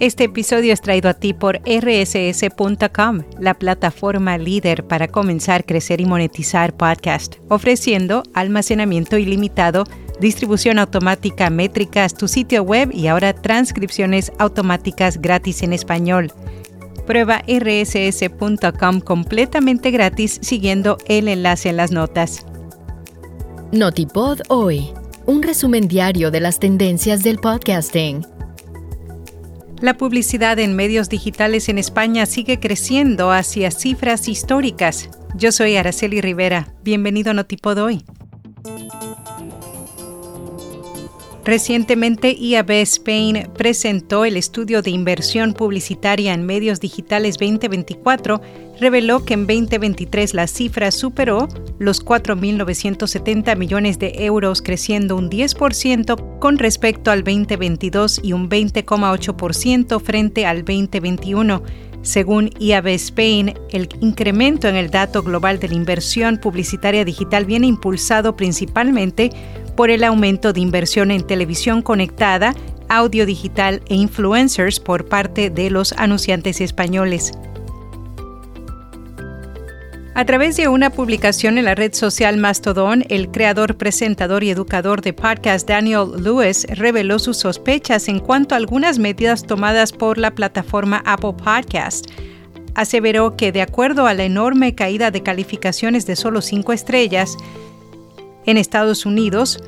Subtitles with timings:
[0.00, 6.06] Este episodio es traído a ti por rss.com, la plataforma líder para comenzar, crecer y
[6.06, 9.82] monetizar podcast, ofreciendo almacenamiento ilimitado,
[10.20, 16.32] distribución automática, métricas, tu sitio web y ahora transcripciones automáticas gratis en español.
[17.04, 22.46] Prueba rss.com completamente gratis siguiendo el enlace en las notas.
[23.72, 24.92] Notipod hoy,
[25.26, 28.24] un resumen diario de las tendencias del podcasting.
[29.80, 35.08] La publicidad en medios digitales en España sigue creciendo hacia cifras históricas.
[35.36, 36.74] Yo soy Araceli Rivera.
[36.82, 38.04] Bienvenido a Notipod hoy.
[41.48, 48.42] Recientemente, IAB Spain presentó el estudio de inversión publicitaria en medios digitales 2024.
[48.78, 51.48] Reveló que en 2023 la cifra superó
[51.78, 60.02] los 4.970 millones de euros, creciendo un 10% con respecto al 2022 y un 20,8%
[60.02, 61.62] frente al 2021.
[62.02, 67.66] Según IAB Spain, el incremento en el dato global de la inversión publicitaria digital viene
[67.66, 69.30] impulsado principalmente
[69.76, 72.54] por el aumento de inversión en televisión conectada,
[72.88, 77.32] audio digital e influencers por parte de los anunciantes españoles.
[80.18, 85.00] A través de una publicación en la red social Mastodon, el creador, presentador y educador
[85.00, 90.32] de podcast Daniel Lewis reveló sus sospechas en cuanto a algunas medidas tomadas por la
[90.32, 92.06] plataforma Apple Podcast.
[92.74, 97.36] Aseveró que, de acuerdo a la enorme caída de calificaciones de solo cinco estrellas,
[98.44, 99.62] en Estados Unidos,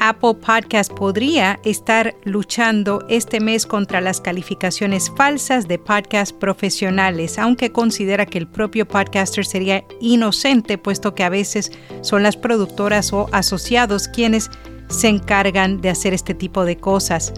[0.00, 7.70] Apple Podcast podría estar luchando este mes contra las calificaciones falsas de podcast profesionales, aunque
[7.70, 11.70] considera que el propio podcaster sería inocente, puesto que a veces
[12.00, 14.50] son las productoras o asociados quienes
[14.88, 17.32] se encargan de hacer este tipo de cosas.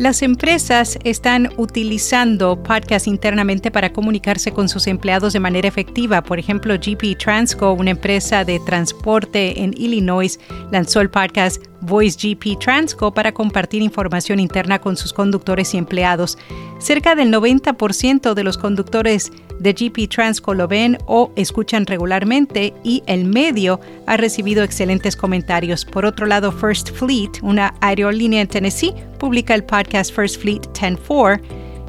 [0.00, 6.22] Las empresas están utilizando podcasts internamente para comunicarse con sus empleados de manera efectiva.
[6.22, 10.40] Por ejemplo, GP Transco, una empresa de transporte en Illinois,
[10.72, 16.38] lanzó el podcast Voice GP Transco para compartir información interna con sus conductores y empleados.
[16.78, 19.30] Cerca del 90% de los conductores
[19.60, 25.84] de GP Transco lo ven o escuchan regularmente y el medio ha recibido excelentes comentarios.
[25.84, 31.40] Por otro lado, First Fleet, una aerolínea en Tennessee, publica el podcast First Fleet 10-4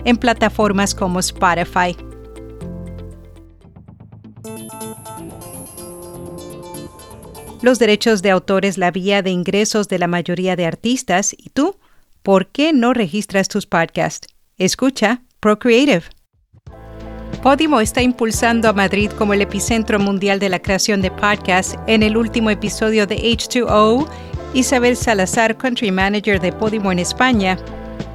[0.06, 1.96] en plataformas como Spotify.
[7.62, 11.34] Los derechos de autor es la vía de ingresos de la mayoría de artistas.
[11.38, 11.76] ¿Y tú?
[12.24, 14.28] ¿Por qué no registras tus podcasts?
[14.58, 16.03] Escucha Procreative.
[17.41, 21.75] Podimo está impulsando a Madrid como el epicentro mundial de la creación de podcasts.
[21.88, 24.07] En el último episodio de H2O,
[24.53, 27.57] Isabel Salazar, Country Manager de Podimo en España,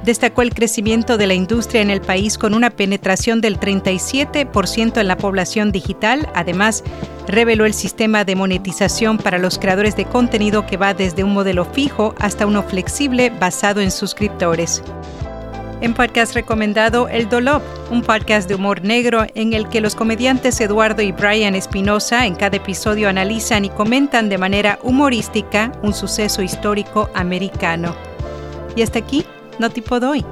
[0.05, 5.07] destacó el crecimiento de la industria en el país con una penetración del 37% en
[5.09, 6.29] la población digital.
[6.33, 6.85] Además,
[7.27, 11.65] reveló el sistema de monetización para los creadores de contenido que va desde un modelo
[11.65, 14.81] fijo hasta uno flexible basado en suscriptores.
[15.79, 17.61] En podcast recomendado El Dolop,
[17.91, 22.33] un podcast de humor negro en el que los comediantes Eduardo y Brian Espinosa en
[22.33, 27.95] cada episodio analizan y comentan de manera humorística un suceso histórico americano.
[28.75, 29.23] Y hasta aquí
[29.59, 30.25] no tipo doy.